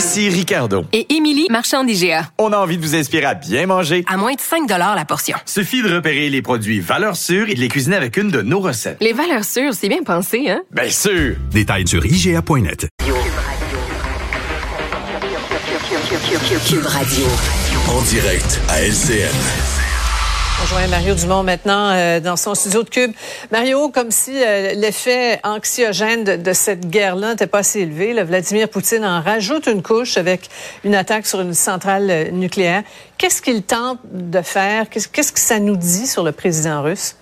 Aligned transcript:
Ici 0.00 0.30
Ricardo. 0.30 0.86
Et 0.94 1.14
Émilie, 1.14 1.46
marchand 1.50 1.84
d'IGA. 1.84 2.30
On 2.38 2.54
a 2.54 2.56
envie 2.56 2.78
de 2.78 2.82
vous 2.82 2.94
inspirer 2.94 3.26
à 3.26 3.34
bien 3.34 3.66
manger. 3.66 4.02
À 4.08 4.16
moins 4.16 4.32
de 4.32 4.40
5 4.40 4.66
la 4.66 5.04
portion. 5.04 5.36
Suffit 5.44 5.82
de 5.82 5.94
repérer 5.94 6.30
les 6.30 6.40
produits 6.40 6.80
valeurs 6.80 7.16
sûres 7.16 7.50
et 7.50 7.54
de 7.54 7.60
les 7.60 7.68
cuisiner 7.68 7.96
avec 7.96 8.16
une 8.16 8.30
de 8.30 8.40
nos 8.40 8.60
recettes. 8.60 8.96
Les 9.02 9.12
valeurs 9.12 9.44
sûres, 9.44 9.74
c'est 9.74 9.90
bien 9.90 10.02
pensé, 10.02 10.48
hein? 10.48 10.62
Bien 10.70 10.88
sûr! 10.88 11.36
Détails 11.50 11.86
sur 11.86 12.06
IGA.net. 12.06 12.88
Cube 16.66 16.86
Radio. 16.86 17.26
En 17.90 18.00
direct 18.00 18.58
à 18.70 18.80
LCN. 18.80 19.79
Mario 20.88 21.14
Dumont 21.14 21.42
maintenant 21.42 21.90
euh, 21.90 22.20
dans 22.20 22.36
son 22.36 22.54
studio 22.54 22.82
de 22.82 22.88
Cube. 22.88 23.12
Mario, 23.50 23.88
comme 23.88 24.10
si 24.10 24.32
euh, 24.42 24.74
l'effet 24.74 25.40
anxiogène 25.44 26.24
de, 26.24 26.36
de 26.36 26.52
cette 26.52 26.88
guerre-là 26.88 27.30
n'était 27.30 27.46
pas 27.46 27.58
assez 27.58 27.80
élevé, 27.80 28.12
là, 28.12 28.24
Vladimir 28.24 28.68
Poutine 28.68 29.04
en 29.04 29.22
rajoute 29.22 29.66
une 29.66 29.82
couche 29.82 30.16
avec 30.16 30.48
une 30.84 30.94
attaque 30.94 31.26
sur 31.26 31.40
une 31.40 31.54
centrale 31.54 32.10
euh, 32.10 32.30
nucléaire. 32.30 32.82
Qu'est-ce 33.18 33.40
qu'il 33.40 33.62
tente 33.62 33.98
de 34.12 34.42
faire? 34.42 34.88
Qu'est-ce 34.90 35.32
que 35.32 35.40
ça 35.40 35.60
nous 35.60 35.76
dit 35.76 36.06
sur 36.06 36.22
le 36.22 36.32
président 36.32 36.82
russe? 36.82 37.14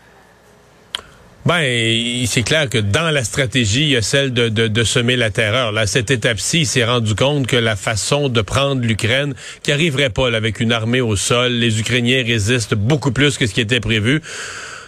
Ben, 1.46 2.26
c'est 2.26 2.42
clair 2.42 2.68
que 2.68 2.78
dans 2.78 3.10
la 3.10 3.24
stratégie, 3.24 3.82
il 3.82 3.88
y 3.90 3.96
a 3.96 4.02
celle 4.02 4.32
de, 4.34 4.84
semer 4.84 5.16
la 5.16 5.30
terreur. 5.30 5.72
Là, 5.72 5.86
cette 5.86 6.10
étape-ci, 6.10 6.60
il 6.60 6.66
s'est 6.66 6.84
rendu 6.84 7.14
compte 7.14 7.46
que 7.46 7.56
la 7.56 7.74
façon 7.74 8.28
de 8.28 8.42
prendre 8.42 8.82
l'Ukraine, 8.82 9.34
qui 9.62 9.72
arriverait 9.72 10.10
pas 10.10 10.34
avec 10.34 10.60
une 10.60 10.72
armée 10.72 11.00
au 11.00 11.16
sol, 11.16 11.52
les 11.52 11.80
Ukrainiens 11.80 12.22
résistent 12.26 12.74
beaucoup 12.74 13.12
plus 13.12 13.38
que 13.38 13.46
ce 13.46 13.54
qui 13.54 13.60
était 13.60 13.80
prévu. 13.80 14.20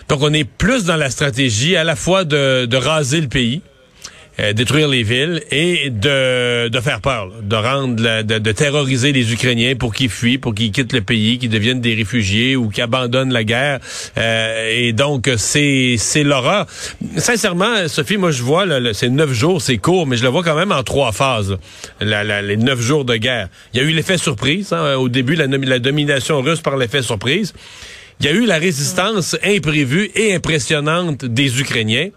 Donc, 0.08 0.22
on 0.22 0.32
est 0.34 0.44
plus 0.44 0.84
dans 0.84 0.96
la 0.96 1.08
stratégie 1.08 1.76
à 1.76 1.84
la 1.84 1.96
fois 1.96 2.24
de 2.24 2.76
raser 2.76 3.20
le 3.20 3.28
pays, 3.28 3.62
euh, 4.40 4.52
détruire 4.52 4.88
les 4.88 5.02
villes 5.02 5.42
et 5.50 5.90
de, 5.90 6.68
de 6.68 6.80
faire 6.80 7.00
peur, 7.00 7.30
de 7.42 7.56
rendre, 7.56 8.02
la, 8.02 8.22
de, 8.22 8.38
de, 8.38 8.52
terroriser 8.52 9.12
les 9.12 9.32
Ukrainiens 9.32 9.74
pour 9.74 9.94
qu'ils 9.94 10.08
fuient, 10.08 10.38
pour 10.38 10.54
qu'ils 10.54 10.72
quittent 10.72 10.92
le 10.94 11.02
pays, 11.02 11.38
qu'ils 11.38 11.50
deviennent 11.50 11.80
des 11.80 11.94
réfugiés 11.94 12.56
ou 12.56 12.68
qu'ils 12.68 12.82
abandonnent 12.82 13.32
la 13.32 13.44
guerre. 13.44 13.80
Euh, 14.16 14.70
et 14.70 14.92
donc 14.92 15.30
c'est 15.36 15.96
c'est 15.98 16.22
l'horreur. 16.22 16.66
Sincèrement, 17.16 17.86
Sophie, 17.88 18.16
moi 18.16 18.30
je 18.30 18.42
vois, 18.42 18.64
là, 18.64 18.94
c'est 18.94 19.10
neuf 19.10 19.32
jours, 19.32 19.60
c'est 19.60 19.78
court, 19.78 20.06
mais 20.06 20.16
je 20.16 20.22
le 20.22 20.30
vois 20.30 20.42
quand 20.42 20.56
même 20.56 20.72
en 20.72 20.82
trois 20.82 21.12
phases. 21.12 21.58
La, 22.00 22.24
la, 22.24 22.40
les 22.40 22.56
neuf 22.56 22.80
jours 22.80 23.04
de 23.04 23.16
guerre. 23.16 23.48
Il 23.74 23.80
y 23.80 23.84
a 23.84 23.86
eu 23.86 23.92
l'effet 23.92 24.16
surprise 24.16 24.72
hein, 24.72 24.94
au 24.94 25.08
début, 25.08 25.34
la 25.34 25.78
domination 25.78 26.40
russe 26.40 26.60
par 26.60 26.76
l'effet 26.76 27.02
surprise. 27.02 27.52
Il 28.20 28.26
y 28.26 28.28
a 28.28 28.32
eu 28.32 28.44
la 28.44 28.58
résistance 28.58 29.34
imprévue 29.42 30.10
et 30.14 30.34
impressionnante 30.34 31.24
des 31.24 31.60
Ukrainiens. 31.60 32.10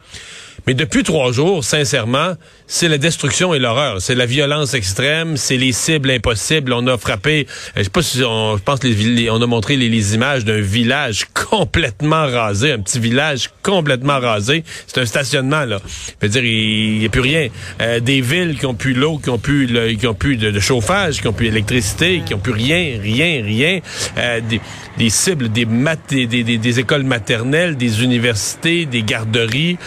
Mais 0.65 0.73
depuis 0.73 1.03
trois 1.03 1.31
jours, 1.33 1.63
sincèrement, 1.63 2.35
c'est 2.67 2.87
la 2.87 2.97
destruction 2.97 3.53
et 3.53 3.59
l'horreur. 3.59 4.01
C'est 4.01 4.15
la 4.15 4.25
violence 4.25 4.73
extrême, 4.73 5.35
c'est 5.35 5.57
les 5.57 5.73
cibles 5.73 6.09
impossibles. 6.09 6.71
On 6.71 6.87
a 6.87 6.97
frappé, 6.97 7.47
euh, 7.49 7.79
je 7.79 7.83
sais 7.83 7.89
pas 7.89 8.01
si 8.01 8.23
on, 8.23 8.55
je 8.57 8.63
pense 8.63 8.81
les, 8.83 9.29
on 9.29 9.41
a 9.41 9.45
montré 9.45 9.75
les, 9.75 10.15
images 10.15 10.45
d'un 10.45 10.61
village 10.61 11.25
complètement 11.33 12.25
rasé, 12.25 12.71
un 12.71 12.79
petit 12.79 12.99
village 12.99 13.49
complètement 13.61 14.19
rasé. 14.19 14.63
C'est 14.87 15.01
un 15.01 15.05
stationnement 15.05 15.65
là. 15.65 15.79
Je 16.21 16.27
veux 16.27 16.31
dire, 16.31 16.43
il 16.43 16.99
n'y 16.99 17.05
a 17.05 17.09
plus 17.09 17.21
rien. 17.21 17.49
Euh, 17.81 17.99
des 17.99 18.21
villes 18.21 18.57
qui 18.57 18.65
ont 18.65 18.73
plus 18.73 18.93
l'eau, 18.93 19.17
qui 19.17 19.29
ont 19.29 19.37
plus 19.37 19.67
qui 19.97 20.07
ont 20.07 20.13
plus 20.13 20.37
de, 20.37 20.59
chauffage, 20.59 21.21
qui 21.21 21.27
ont 21.27 21.33
plus 21.33 21.49
d'électricité, 21.49 22.21
qui 22.25 22.33
ont 22.33 22.39
plus 22.39 22.53
rien, 22.53 22.99
rien, 23.01 23.43
rien. 23.43 23.79
Euh, 24.17 24.39
des, 24.41 24.61
des, 24.97 25.09
cibles, 25.09 25.49
des, 25.49 25.65
mat 25.65 25.99
des, 26.09 26.27
des, 26.27 26.43
des, 26.43 26.79
écoles 26.79 27.03
maternelles, 27.03 27.75
des 27.75 28.03
universités, 28.03 28.85
des 28.85 29.03
garderies 29.03 29.77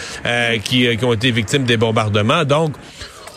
qui, 0.67 0.97
qui 0.97 1.05
ont 1.05 1.13
été 1.13 1.31
victimes 1.31 1.63
des 1.63 1.77
bombardements. 1.77 2.45
Donc 2.45 2.75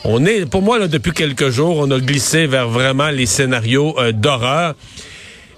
on 0.05 0.25
est, 0.25 0.47
pour 0.47 0.63
moi, 0.63 0.87
depuis 0.89 1.13
quelques 1.13 1.51
jours, 1.51 1.79
on 1.79 1.91
a 1.91 1.99
glissé 1.99 2.47
vers 2.47 2.69
vraiment 2.69 3.11
les 3.11 3.27
scénarios 3.27 3.99
euh, 3.99 4.13
d'horreur. 4.13 4.75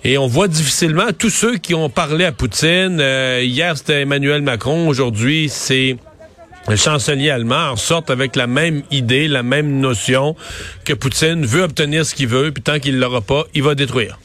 Et 0.04 0.18
on 0.18 0.26
voit 0.26 0.48
difficilement 0.48 1.12
tous 1.16 1.30
ceux 1.30 1.58
qui 1.58 1.74
ont 1.74 1.88
parlé 1.88 2.24
à 2.24 2.32
Poutine. 2.32 2.98
Euh, 3.00 3.40
hier, 3.42 3.76
c'était 3.76 4.02
Emmanuel 4.02 4.42
Macron. 4.42 4.88
Aujourd'hui, 4.88 5.48
c'est 5.48 5.96
le 6.68 6.76
chancelier 6.76 7.30
allemand 7.30 7.70
en 7.70 7.76
sorte 7.76 8.10
avec 8.10 8.34
la 8.34 8.48
même 8.48 8.82
idée, 8.90 9.28
la 9.28 9.44
même 9.44 9.78
notion 9.78 10.34
que 10.84 10.92
Poutine 10.92 11.46
veut 11.46 11.62
obtenir 11.62 12.04
ce 12.04 12.14
qu'il 12.16 12.28
veut, 12.28 12.50
puis 12.50 12.62
tant 12.62 12.80
qu'il 12.80 12.98
l'aura 12.98 13.20
pas, 13.20 13.44
il 13.54 13.62
va 13.62 13.74
détruire. 13.76 14.18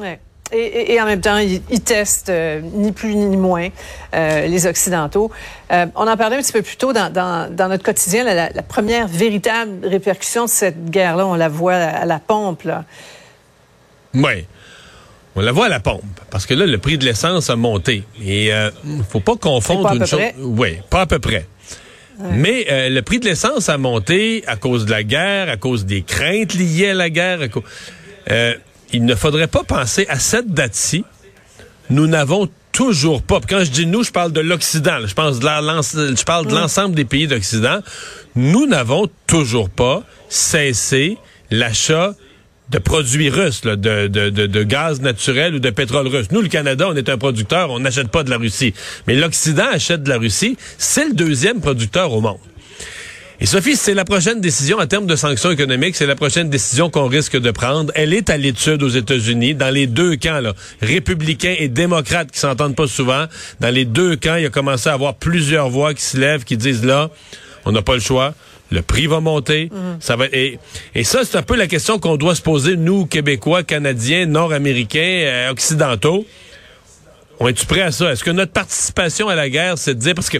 Ouais. 0.00 0.18
Et, 0.56 1.00
en 1.00 1.06
même 1.06 1.20
temps, 1.20 1.38
ils, 1.38 1.60
testent 1.80 2.30
euh, 2.30 2.60
ni 2.60 2.92
plus 2.92 3.16
ni 3.16 3.36
moins 3.36 3.68
euh, 4.14 4.46
les 4.46 4.66
Occidentaux. 4.66 5.30
Euh, 5.72 5.86
on 5.96 6.06
en 6.06 6.16
parlait 6.16 6.36
un 6.36 6.42
petit 6.42 6.52
peu 6.52 6.62
plus 6.62 6.76
tôt 6.76 6.92
dans, 6.92 7.50
notre 7.50 7.82
quotidien. 7.82 8.22
La, 8.22 8.62
première 8.62 9.08
véritable 9.08 9.84
répercussion 9.86 10.44
de 10.44 10.50
cette 10.50 10.90
guerre-là, 10.90 11.26
on 11.26 11.34
la 11.34 11.48
voit 11.48 11.74
à, 11.74 12.04
la 12.04 12.20
pompe. 12.20 12.68
Oui. 14.14 14.46
On 15.34 15.40
la 15.40 15.50
voit 15.50 15.66
à 15.66 15.68
la 15.68 15.80
pompe, 15.80 16.04
parce 16.30 16.46
que 16.46 16.54
là, 16.54 16.64
le 16.64 16.78
prix 16.78 16.96
de 16.96 17.04
l'essence 17.04 17.50
a 17.50 17.56
monté. 17.56 18.04
Et 18.24 18.50
il 18.50 19.02
faut 19.10 19.18
pas 19.18 19.34
confondre 19.34 19.92
une 19.92 20.06
chose. 20.06 20.20
Oui, 20.38 20.78
pas 20.88 21.00
à 21.00 21.06
peu 21.06 21.18
près. 21.18 21.48
Mais 22.20 22.66
le 22.88 23.00
prix 23.00 23.18
de 23.18 23.24
l'essence 23.24 23.68
a 23.68 23.76
monté 23.76 24.44
à 24.46 24.54
cause 24.54 24.86
de 24.86 24.92
la 24.92 25.02
guerre, 25.02 25.48
à 25.48 25.56
cause 25.56 25.84
des 25.84 26.02
craintes 26.02 26.54
liées 26.54 26.90
à 26.90 26.94
la 26.94 27.10
guerre. 27.10 27.40
À 28.28 28.34
il 28.94 29.04
ne 29.04 29.14
faudrait 29.16 29.48
pas 29.48 29.64
penser 29.64 30.06
à 30.08 30.18
cette 30.18 30.52
date-ci. 30.52 31.04
Nous 31.90 32.06
n'avons 32.06 32.48
toujours 32.70 33.22
pas. 33.22 33.40
quand 33.48 33.64
je 33.64 33.70
dis 33.70 33.86
nous, 33.86 34.04
je 34.04 34.12
parle 34.12 34.32
de 34.32 34.40
l'Occident. 34.40 34.98
Je 35.04 35.14
pense 35.14 35.40
de 35.40 35.46
je 35.46 36.24
parle 36.24 36.46
de 36.46 36.52
mm. 36.52 36.54
l'ensemble 36.54 36.94
des 36.94 37.04
pays 37.04 37.26
d'Occident. 37.26 37.80
Nous 38.36 38.66
n'avons 38.66 39.08
toujours 39.26 39.68
pas 39.68 40.04
cessé 40.28 41.18
l'achat 41.50 42.14
de 42.70 42.78
produits 42.78 43.28
russes, 43.28 43.62
de, 43.62 43.74
de, 43.74 44.28
de, 44.30 44.62
gaz 44.62 45.00
naturel 45.00 45.56
ou 45.56 45.58
de 45.58 45.70
pétrole 45.70 46.06
russe. 46.06 46.28
Nous, 46.30 46.40
le 46.40 46.48
Canada, 46.48 46.86
on 46.88 46.96
est 46.96 47.08
un 47.08 47.18
producteur, 47.18 47.70
on 47.70 47.80
n'achète 47.80 48.08
pas 48.08 48.22
de 48.22 48.30
la 48.30 48.38
Russie. 48.38 48.74
Mais 49.06 49.14
l'Occident 49.14 49.66
achète 49.70 50.02
de 50.02 50.08
la 50.08 50.18
Russie. 50.18 50.56
C'est 50.78 51.08
le 51.08 51.14
deuxième 51.14 51.60
producteur 51.60 52.12
au 52.12 52.20
monde. 52.20 52.38
Et 53.40 53.46
Sophie, 53.46 53.74
c'est 53.76 53.94
la 53.94 54.04
prochaine 54.04 54.40
décision 54.40 54.78
en 54.78 54.86
termes 54.86 55.06
de 55.06 55.16
sanctions 55.16 55.50
économiques, 55.50 55.96
c'est 55.96 56.06
la 56.06 56.14
prochaine 56.14 56.48
décision 56.50 56.88
qu'on 56.88 57.08
risque 57.08 57.36
de 57.36 57.50
prendre. 57.50 57.92
Elle 57.96 58.14
est 58.14 58.30
à 58.30 58.36
l'étude 58.36 58.82
aux 58.82 58.88
États-Unis, 58.88 59.54
dans 59.54 59.70
les 59.70 59.88
deux 59.88 60.16
camps, 60.16 60.40
là, 60.40 60.52
républicains 60.80 61.56
et 61.58 61.68
démocrates 61.68 62.30
qui 62.30 62.38
s'entendent 62.38 62.76
pas 62.76 62.86
souvent. 62.86 63.26
Dans 63.58 63.70
les 63.74 63.84
deux 63.84 64.14
camps, 64.14 64.36
il 64.36 64.46
a 64.46 64.50
commencé 64.50 64.88
à 64.88 64.92
avoir 64.92 65.14
plusieurs 65.14 65.68
voix 65.68 65.94
qui 65.94 66.02
se 66.02 66.16
lèvent, 66.16 66.44
qui 66.44 66.56
disent 66.56 66.84
là, 66.84 67.10
on 67.64 67.72
n'a 67.72 67.82
pas 67.82 67.94
le 67.94 68.00
choix. 68.00 68.34
Le 68.70 68.82
prix 68.82 69.08
va 69.08 69.20
monter. 69.20 69.68
Mhm. 69.72 69.96
Ça 70.00 70.16
va 70.16 70.26
et, 70.32 70.58
et 70.94 71.04
ça, 71.04 71.20
c'est 71.24 71.36
un 71.36 71.42
peu 71.42 71.56
la 71.56 71.66
question 71.66 71.98
qu'on 71.98 72.16
doit 72.16 72.36
se 72.36 72.42
poser, 72.42 72.76
nous, 72.76 73.04
Québécois, 73.04 73.64
Canadiens, 73.64 74.26
Nord-Américains, 74.26 75.00
euh, 75.00 75.50
Occidentaux. 75.50 76.24
On 77.40 77.48
est-tu 77.48 77.66
prêt 77.66 77.82
à 77.82 77.90
ça? 77.90 78.12
Est-ce 78.12 78.22
que 78.22 78.30
notre 78.30 78.52
participation 78.52 79.28
à 79.28 79.34
la 79.34 79.50
guerre, 79.50 79.76
c'est 79.76 79.94
de 79.94 79.98
dire, 79.98 80.14
parce 80.14 80.30
que 80.30 80.38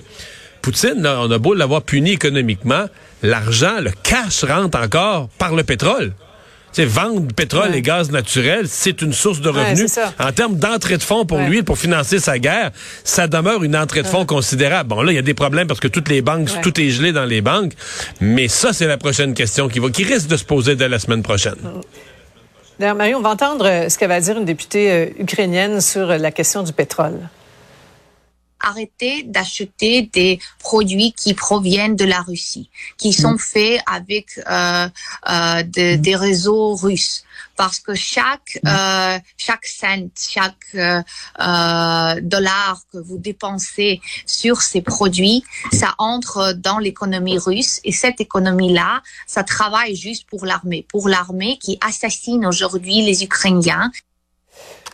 Poutine, 0.64 1.06
on 1.06 1.30
a 1.30 1.36
beau 1.36 1.52
l'avoir 1.52 1.82
puni 1.82 2.12
économiquement, 2.12 2.86
l'argent, 3.22 3.80
le 3.82 3.90
cash 4.02 4.44
rentre 4.44 4.78
encore 4.78 5.28
par 5.36 5.54
le 5.54 5.62
pétrole. 5.62 6.14
C'est 6.72 6.86
vendre 6.86 7.34
pétrole 7.34 7.74
et 7.74 7.82
gaz 7.82 8.10
naturel, 8.10 8.66
c'est 8.66 9.02
une 9.02 9.12
source 9.12 9.42
de 9.42 9.50
revenus. 9.50 9.98
en 10.18 10.32
termes 10.32 10.56
d'entrée 10.56 10.96
de 10.96 11.02
fonds 11.02 11.26
pour 11.26 11.38
lui, 11.40 11.62
pour 11.62 11.76
financer 11.76 12.18
sa 12.18 12.38
guerre, 12.38 12.70
ça 13.04 13.26
demeure 13.26 13.62
une 13.62 13.76
entrée 13.76 14.00
de 14.00 14.06
fonds 14.06 14.24
considérable. 14.24 14.88
Bon, 14.88 15.02
là, 15.02 15.12
il 15.12 15.16
y 15.16 15.18
a 15.18 15.22
des 15.22 15.34
problèmes 15.34 15.66
parce 15.66 15.80
que 15.80 15.88
toutes 15.88 16.08
les 16.08 16.22
banques, 16.22 16.48
tout 16.62 16.80
est 16.80 16.88
gelé 16.88 17.12
dans 17.12 17.26
les 17.26 17.42
banques. 17.42 17.72
Mais 18.22 18.48
ça, 18.48 18.72
c'est 18.72 18.86
la 18.86 18.96
prochaine 18.96 19.34
question 19.34 19.68
qui 19.68 19.80
va, 19.80 19.90
qui 19.90 20.04
risque 20.04 20.28
de 20.28 20.36
se 20.38 20.44
poser 20.44 20.76
dès 20.76 20.88
la 20.88 20.98
semaine 20.98 21.22
prochaine. 21.22 21.58
D'ailleurs, 22.78 22.96
Marie, 22.96 23.14
on 23.14 23.20
va 23.20 23.28
entendre 23.28 23.66
euh, 23.68 23.90
ce 23.90 23.98
qu'elle 23.98 24.08
va 24.08 24.18
dire 24.18 24.38
une 24.38 24.46
députée 24.46 24.90
euh, 24.90 25.06
ukrainienne 25.18 25.82
sur 25.82 26.06
la 26.06 26.32
question 26.32 26.62
du 26.62 26.72
pétrole. 26.72 27.28
Arrêter 28.70 29.22
d'acheter 29.34 29.94
des 30.18 30.32
produits 30.58 31.12
qui 31.12 31.32
proviennent 31.34 31.96
de 31.96 32.04
la 32.14 32.20
Russie, 32.30 32.70
qui 32.98 33.12
sont 33.12 33.38
faits 33.38 33.80
avec 33.86 34.26
euh, 34.38 34.88
euh, 35.28 35.62
de- 35.62 35.96
des 35.96 36.16
réseaux 36.16 36.74
russes. 36.74 37.24
Parce 37.56 37.78
que 37.78 37.94
chaque 37.94 38.58
euh, 38.66 39.16
chaque 39.36 39.66
cent, 39.66 40.08
chaque 40.36 40.54
euh, 40.74 41.00
euh, 41.40 42.20
dollar 42.34 42.80
que 42.92 42.98
vous 42.98 43.18
dépensez 43.18 44.00
sur 44.26 44.60
ces 44.70 44.82
produits, 44.82 45.44
ça 45.72 45.94
entre 45.98 46.52
dans 46.68 46.78
l'économie 46.78 47.38
russe. 47.38 47.80
Et 47.84 47.92
cette 47.92 48.20
économie-là, 48.20 49.02
ça 49.28 49.44
travaille 49.44 49.94
juste 49.94 50.24
pour 50.30 50.42
l'armée, 50.46 50.84
pour 50.88 51.08
l'armée 51.08 51.58
qui 51.64 51.78
assassine 51.80 52.44
aujourd'hui 52.44 53.02
les 53.02 53.22
Ukrainiens 53.22 53.92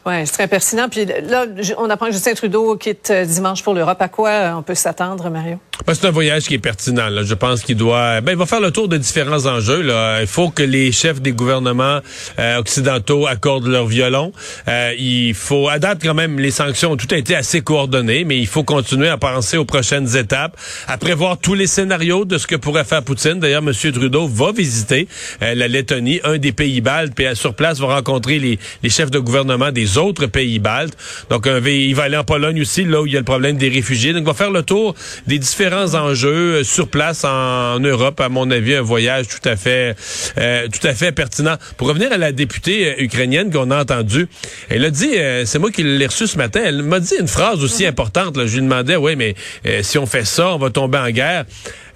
Oui, 0.07 0.15
c'est 0.25 0.33
très 0.33 0.49
pertinent. 0.49 0.89
Puis 0.89 1.05
là, 1.05 1.45
on 1.77 1.91
apprend 1.91 2.07
que 2.07 2.13
Justin 2.13 2.33
Trudeau 2.33 2.75
quitte 2.77 3.11
euh, 3.11 3.27
dimanche 3.27 3.63
pour 3.63 3.75
l'Europe. 3.75 4.01
À 4.01 4.09
quoi 4.09 4.31
euh, 4.31 4.53
on 4.55 4.63
peut 4.63 4.75
s'attendre, 4.75 5.29
Mario? 5.29 5.59
Ben, 5.87 5.93
c'est 5.93 6.07
un 6.07 6.11
voyage 6.11 6.45
qui 6.45 6.55
est 6.55 6.59
pertinent. 6.59 7.11
Là. 7.11 7.23
Je 7.23 7.35
pense 7.35 7.61
qu'il 7.63 7.77
doit. 7.77 8.23
Ben, 8.23 8.33
il 8.33 8.39
va 8.39 8.47
faire 8.47 8.61
le 8.61 8.71
tour 8.71 8.89
de 8.89 8.97
différents 8.97 9.45
enjeux. 9.45 9.83
Là. 9.83 10.23
Il 10.23 10.27
faut 10.27 10.49
que 10.49 10.63
les 10.63 10.91
chefs 10.91 11.21
des 11.21 11.33
gouvernements 11.33 12.01
euh, 12.39 12.59
occidentaux 12.59 13.27
accordent 13.27 13.67
leur 13.67 13.87
violon. 13.87 14.33
Euh, 14.69 14.95
il 14.99 15.35
faut. 15.35 15.69
À 15.69 15.79
date, 15.79 15.99
quand 16.03 16.15
même, 16.15 16.39
les 16.39 16.51
sanctions 16.51 16.93
ont 16.93 16.97
tout 16.97 17.13
été 17.15 17.37
assez 17.37 17.61
coordonnées, 17.61 18.25
mais 18.25 18.39
il 18.39 18.47
faut 18.47 18.65
continuer 18.65 19.09
à 19.09 19.19
penser 19.19 19.59
aux 19.59 19.67
prochaines 19.67 20.17
étapes, 20.17 20.57
à 20.89 20.97
prévoir 20.97 21.37
tous 21.37 21.55
les 21.55 21.67
scénarios 21.67 22.25
de 22.25 22.39
ce 22.39 22.47
que 22.47 22.57
pourrait 22.57 22.85
faire 22.85 23.03
Poutine. 23.03 23.39
D'ailleurs, 23.39 23.63
M. 23.67 23.73
Trudeau 23.93 24.27
va 24.27 24.53
visiter 24.53 25.09
la 25.41 25.69
Lettonie, 25.69 26.21
un 26.25 26.39
des 26.39 26.53
pays 26.53 26.81
baltes, 26.81 27.15
puis 27.15 27.27
sur 27.35 27.55
place 27.55 27.79
va 27.79 27.97
rencontrer 27.97 28.39
les 28.39 28.89
chefs 28.89 29.11
de 29.11 29.19
gouvernement 29.19 29.71
des 29.73 29.90
autres 29.99 30.27
pays 30.27 30.59
baltes. 30.59 30.97
Donc, 31.31 31.47
un, 31.47 31.61
il 31.67 31.95
va 31.95 32.05
aller 32.05 32.17
en 32.17 32.25
Pologne 32.25 32.61
aussi, 32.61 32.85
là 32.85 33.01
où 33.03 33.07
il 33.07 33.13
y 33.13 33.17
a 33.17 33.21
le 33.21 33.25
problème 33.25 33.57
des 33.57 33.69
réfugiés. 33.69 34.13
Donc, 34.13 34.23
il 34.23 34.27
va 34.27 34.35
faire 34.35 34.51
le 34.51 34.63
tour 34.63 34.95
des 35.27 35.39
différents 35.39 35.95
enjeux 35.95 36.59
euh, 36.59 36.65
sur 36.65 36.89
place 36.89 37.25
en, 37.25 37.79
Europe. 37.81 38.21
À 38.21 38.29
mon 38.29 38.51
avis, 38.51 38.75
un 38.75 38.83
voyage 38.83 39.27
tout 39.29 39.49
à 39.49 39.57
fait, 39.57 39.97
euh, 40.39 40.69
tout 40.69 40.87
à 40.87 40.95
fait 40.95 41.13
pertinent. 41.13 41.57
Pour 41.77 41.89
revenir 41.89 42.13
à 42.13 42.19
la 42.19 42.33
députée 42.33 42.89
euh, 42.89 43.03
ukrainienne 43.03 43.51
qu'on 43.51 43.71
a 43.71 43.81
entendue, 43.81 44.29
elle 44.69 44.85
a 44.85 44.91
dit, 44.91 45.17
euh, 45.17 45.45
c'est 45.47 45.59
moi 45.59 45.71
qui 45.71 45.83
l'ai 45.83 46.07
reçue 46.07 46.27
ce 46.27 46.39
matin, 46.39 46.61
elle 46.65 46.83
m'a 46.83 47.01
dit 47.01 47.15
une 47.19 47.29
phrase 47.29 47.63
aussi 47.63 47.87
importante. 47.87 48.37
Là. 48.37 48.47
Je 48.47 48.55
lui 48.57 48.63
demandais, 48.63 48.97
oui, 48.97 49.17
mais 49.17 49.35
euh, 49.67 49.83
si 49.83 49.99
on 49.99 50.07
fait 50.07 50.25
ça, 50.25 50.55
on 50.55 50.59
va 50.59 50.71
tomber 50.71 50.99
en 50.99 51.11
guerre. 51.11 51.45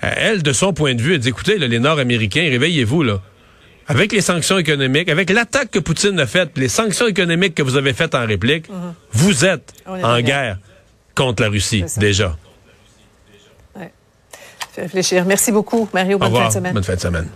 Elle, 0.00 0.43
de 0.43 0.52
son 0.52 0.73
point 0.73 0.94
de 0.94 1.00
vue, 1.00 1.14
elle 1.14 1.20
dit, 1.20 1.31
écoutez, 1.31 1.56
là, 1.58 1.67
les 1.67 1.79
Nord-Américains, 1.79 2.43
réveillez-vous, 2.50 3.02
là. 3.02 3.23
Avec 3.86 4.12
les 4.12 4.20
sanctions 4.22 4.58
économiques, 4.58 5.08
avec 5.08 5.28
l'attaque 5.31 5.70
que 5.70 5.78
Poutine 5.78 6.19
a 6.20 6.26
faite, 6.26 6.52
les 6.56 6.69
sanctions 6.69 7.06
économiques 7.06 7.54
que 7.54 7.62
vous 7.62 7.76
avez 7.76 7.92
faites 7.92 8.14
en 8.14 8.26
réplique, 8.26 8.66
vous 9.12 9.44
êtes 9.44 9.72
en 9.86 10.20
guerre. 10.20 10.58
contre 11.14 11.42
la 11.42 11.48
Russie, 11.48 11.84
déjà. 11.96 12.36
Fait 14.72 14.82
réfléchir. 14.82 15.25
Merci 15.25 15.52
beaucoup, 15.52 15.88
Mario. 15.94 16.16
Au 16.16 16.19
Bonne 16.19 16.28
fin 16.28 16.34
revoir. 16.34 16.48
de 16.48 16.54
semaine. 16.54 16.75
Bonne 16.75 16.82
fin 16.82 16.94
de 16.96 17.00
semaine. 17.00 17.28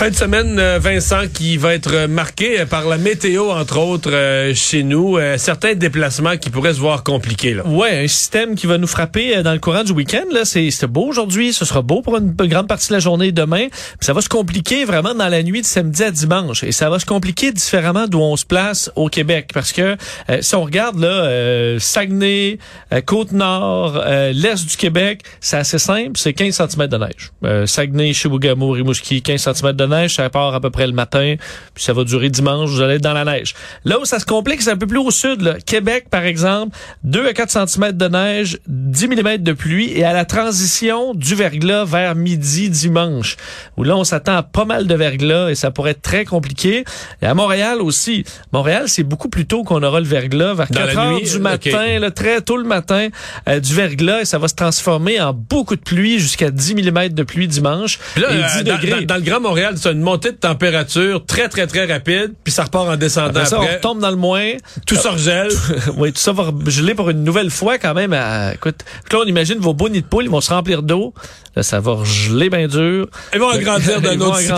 Fin 0.00 0.08
de 0.08 0.14
semaine, 0.14 0.58
euh, 0.58 0.78
Vincent, 0.78 1.28
qui 1.30 1.58
va 1.58 1.74
être 1.74 2.06
marqué 2.06 2.64
par 2.64 2.88
la 2.88 2.96
météo, 2.96 3.50
entre 3.50 3.78
autres, 3.78 4.10
euh, 4.10 4.54
chez 4.54 4.82
nous. 4.82 5.18
Euh, 5.18 5.36
certains 5.36 5.74
déplacements 5.74 6.38
qui 6.38 6.48
pourraient 6.48 6.72
se 6.72 6.80
voir 6.80 7.04
compliqués. 7.04 7.52
Là. 7.52 7.66
Ouais, 7.66 8.04
un 8.04 8.08
système 8.08 8.54
qui 8.54 8.66
va 8.66 8.78
nous 8.78 8.86
frapper 8.86 9.42
dans 9.42 9.52
le 9.52 9.58
courant 9.58 9.84
du 9.84 9.92
week-end. 9.92 10.24
Là, 10.32 10.46
c'est 10.46 10.86
beau 10.86 11.04
aujourd'hui, 11.04 11.52
ce 11.52 11.66
sera 11.66 11.82
beau 11.82 12.00
pour 12.00 12.16
une 12.16 12.32
grande 12.32 12.66
partie 12.66 12.88
de 12.88 12.94
la 12.94 12.98
journée 12.98 13.30
demain. 13.30 13.68
Puis 13.68 13.98
ça 14.00 14.14
va 14.14 14.22
se 14.22 14.30
compliquer 14.30 14.86
vraiment 14.86 15.12
dans 15.14 15.28
la 15.28 15.42
nuit 15.42 15.60
de 15.60 15.66
samedi 15.66 16.02
à 16.02 16.10
dimanche, 16.10 16.64
et 16.64 16.72
ça 16.72 16.88
va 16.88 16.98
se 16.98 17.04
compliquer 17.04 17.52
différemment 17.52 18.06
d'où 18.08 18.20
on 18.20 18.38
se 18.38 18.46
place 18.46 18.90
au 18.96 19.10
Québec, 19.10 19.50
parce 19.52 19.70
que 19.70 19.98
si 20.40 20.54
on 20.54 20.64
regarde 20.64 20.98
là, 20.98 21.78
Saguenay, 21.78 22.58
Côte-Nord, 23.04 24.02
l'est 24.32 24.66
du 24.66 24.76
Québec, 24.78 25.24
c'est 25.42 25.58
assez 25.58 25.78
simple, 25.78 26.12
c'est 26.14 26.32
15 26.32 26.56
cm 26.56 26.86
de 26.86 26.96
neige. 26.96 27.66
Saguenay, 27.68 28.14
Chibougamau, 28.14 28.70
Rimouski, 28.70 29.20
15 29.20 29.52
cm 29.52 29.72
de 29.72 29.89
neige, 29.89 29.89
ça 30.08 30.28
part 30.30 30.54
à 30.54 30.60
peu 30.60 30.70
près 30.70 30.86
le 30.86 30.92
matin, 30.92 31.34
puis 31.74 31.84
ça 31.84 31.92
va 31.92 32.04
durer 32.04 32.28
dimanche, 32.30 32.70
vous 32.70 32.80
allez 32.80 32.94
être 32.96 33.02
dans 33.02 33.12
la 33.12 33.24
neige. 33.24 33.54
Là 33.84 33.98
où 34.00 34.04
ça 34.04 34.18
se 34.18 34.24
complique, 34.26 34.62
c'est 34.62 34.70
un 34.70 34.76
peu 34.76 34.86
plus 34.86 34.98
au 34.98 35.10
sud. 35.10 35.42
Là. 35.42 35.54
Québec, 35.64 36.06
par 36.10 36.24
exemple, 36.24 36.76
2 37.04 37.26
à 37.28 37.32
4 37.32 37.68
cm 37.68 37.92
de 37.92 38.08
neige, 38.08 38.58
10 38.66 39.08
mm 39.08 39.36
de 39.38 39.52
pluie, 39.52 39.92
et 39.96 40.04
à 40.04 40.12
la 40.12 40.24
transition 40.24 41.14
du 41.14 41.34
verglas 41.34 41.84
vers 41.84 42.14
midi 42.14 42.68
dimanche, 42.70 43.36
où 43.76 43.84
là, 43.84 43.96
on 43.96 44.04
s'attend 44.04 44.36
à 44.36 44.42
pas 44.42 44.64
mal 44.64 44.86
de 44.86 44.94
verglas, 44.94 45.50
et 45.50 45.54
ça 45.54 45.70
pourrait 45.70 45.92
être 45.92 46.02
très 46.02 46.24
compliqué. 46.24 46.84
Et 47.22 47.26
à 47.26 47.34
Montréal 47.34 47.78
aussi. 47.80 48.24
Montréal, 48.52 48.84
c'est 48.88 49.02
beaucoup 49.02 49.28
plus 49.28 49.46
tôt 49.46 49.62
qu'on 49.64 49.82
aura 49.82 50.00
le 50.00 50.06
verglas, 50.06 50.54
vers 50.54 50.66
Dans 50.68 50.80
4 50.80 50.94
la 50.94 51.02
heures 51.02 51.12
nuit, 51.14 51.22
du 51.28 51.36
ok. 51.36 51.40
matin, 51.42 51.98
là, 51.98 52.10
très 52.10 52.40
tôt 52.40 52.56
le 52.56 52.64
matin, 52.64 53.08
euh, 53.48 53.60
du 53.60 53.74
verglas, 53.74 54.20
et 54.22 54.24
ça 54.24 54.38
va 54.38 54.48
se 54.48 54.54
transformer 54.54 55.20
en 55.20 55.32
beaucoup 55.32 55.76
de 55.76 55.80
pluie, 55.80 56.18
jusqu'à 56.18 56.50
10 56.50 56.74
mm 56.74 57.08
de 57.10 57.22
pluie 57.22 57.48
dimanche, 57.48 57.98
là, 58.16 58.28
et 58.32 58.42
euh, 58.42 58.46
10 58.58 58.64
dans, 58.64 58.76
degrés. 58.76 58.90
dans- 59.00 59.06
dans 59.06 59.14
le 59.16 59.22
Grand 59.22 59.40
Montréal, 59.40 59.74
c'est 59.80 59.92
une 59.92 60.00
montée 60.00 60.32
de 60.32 60.36
température 60.36 61.24
très, 61.24 61.48
très, 61.48 61.66
très 61.66 61.86
rapide, 61.86 62.32
puis 62.44 62.52
ça 62.52 62.64
repart 62.64 62.88
en 62.88 62.96
descendant 62.96 63.28
Après 63.28 63.46
ça, 63.46 63.58
on 63.58 63.66
retombe 63.66 64.00
dans 64.00 64.10
le 64.10 64.16
moins. 64.16 64.52
Tout 64.86 64.96
se 64.96 65.08
regèle. 65.08 65.48
oui, 65.96 66.12
tout 66.12 66.20
ça 66.20 66.32
va 66.32 66.52
geler 66.66 66.94
pour 66.94 67.10
une 67.10 67.24
nouvelle 67.24 67.50
fois 67.50 67.78
quand 67.78 67.94
même. 67.94 68.12
À, 68.12 68.54
écoute, 68.54 68.84
là, 69.12 69.18
on 69.22 69.26
imagine 69.26 69.58
vos 69.58 69.74
beaux 69.74 69.88
nids 69.88 70.02
de 70.02 70.06
poules, 70.06 70.24
ils 70.24 70.30
vont 70.30 70.40
se 70.40 70.52
remplir 70.52 70.82
d'eau. 70.82 71.14
Là, 71.56 71.62
ça 71.62 71.80
va 71.80 71.98
geler 72.04 72.48
bien 72.48 72.68
dur. 72.68 73.08
Ils 73.34 73.40
vont 73.40 73.48
agrandir 73.48 74.00
d'un 74.00 74.20
autre 74.20 74.38
six. 74.38 74.52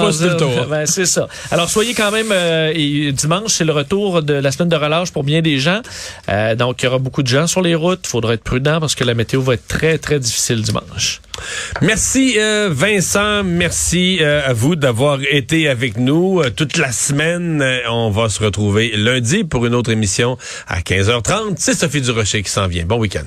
Ben, 0.69 0.87
c'est 0.87 1.07
ça. 1.07 1.29
Alors, 1.51 1.71
soyez 1.71 1.95
quand 1.95 2.11
même... 2.11 2.31
euh, 2.31 2.73
et 2.75 3.13
dimanche, 3.13 3.53
c'est 3.53 3.65
le 3.65 3.73
retour 3.73 4.23
de 4.23 4.35
la 4.35 4.53
semaine 4.53 4.69
de 4.69 4.77
relâche 4.77 5.11
pour 5.11 5.25
bien 5.25 5.41
des 5.41 5.59
gens. 5.59 5.81
Euh, 6.29 6.55
donc, 6.55 6.83
il 6.83 6.87
y 6.87 6.89
aura 6.89 6.99
beaucoup 6.99 7.23
de 7.23 7.29
gens 7.29 7.47
sur 7.47 7.63
les 7.63 7.75
routes. 7.75 8.01
Il 8.05 8.09
faudra 8.09 8.35
être 8.35 8.45
prudent 8.45 8.81
parce 8.81 8.95
que 8.95 9.05
la 9.05 9.15
météo 9.15 9.41
va 9.41 9.55
être 9.55 9.67
très, 9.67 9.99
très 9.99 10.19
difficile 10.19 10.63
dimanche. 10.63 11.21
Merci 11.81 12.35
euh, 12.39 12.69
Vincent, 12.71 13.43
merci 13.45 14.19
euh, 14.21 14.43
à 14.45 14.53
vous 14.53 14.77
d'avoir 14.77 15.19
été 15.31 15.69
avec 15.69 15.97
nous 15.97 16.41
euh, 16.41 16.51
toute 16.51 16.77
la 16.77 16.93
semaine. 16.93 17.61
Euh, 17.63 17.81
on 17.91 18.11
va 18.11 18.29
se 18.29 18.43
retrouver 18.43 18.93
lundi 18.97 19.45
pour 19.45 19.67
une 19.67 19.75
autre 19.75 19.91
émission 19.91 20.39
à 20.69 20.81
15h30. 20.81 21.55
C'est 21.57 21.75
Sophie 21.75 22.01
Durocher 22.01 22.43
qui 22.43 22.51
s'en 22.51 22.67
vient. 22.67 22.85
Bon 22.85 22.99
week-end. 22.99 23.27